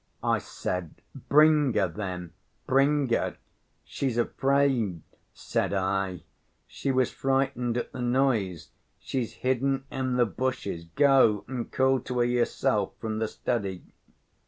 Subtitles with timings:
[0.23, 0.95] I said.
[1.29, 2.33] 'Bring her then,
[2.65, 3.37] bring her.'
[3.85, 6.23] 'She's afraid,' said I;
[6.65, 12.17] 'she was frightened at the noise, she's hidden in the bushes; go and call to
[12.17, 13.83] her yourself from the study.